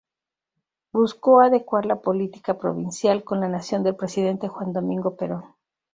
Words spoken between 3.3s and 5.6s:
la nacional del presidente Juan Domingo Perón.